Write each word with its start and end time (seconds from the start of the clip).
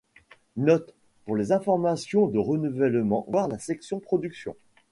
Note: 0.57 0.95
Pour 1.25 1.35
les 1.35 1.51
informations 1.51 2.25
de 2.25 2.39
renouvellement 2.39 3.23
voir 3.29 3.47
la 3.47 3.59
section 3.59 3.99
Production. 3.99 4.55